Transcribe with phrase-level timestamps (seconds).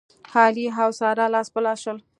[0.41, 1.97] علي او ساره لاس په لاس شول.